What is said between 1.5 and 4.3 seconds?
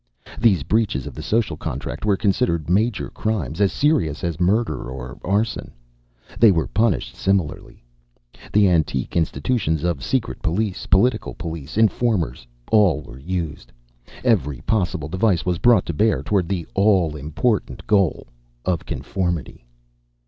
contract were considered major crimes as serious